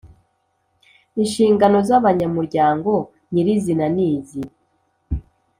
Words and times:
Inshingano 1.21 1.77
z 1.87 1.89
abanyamuryango 1.99 2.91
nyirizina 3.31 3.85
ni 3.95 4.05
izi 4.13 4.41